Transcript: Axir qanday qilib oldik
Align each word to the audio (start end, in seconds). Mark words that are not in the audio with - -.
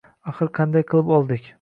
Axir 0.31 0.49
qanday 0.59 0.87
qilib 0.95 1.15
oldik 1.21 1.49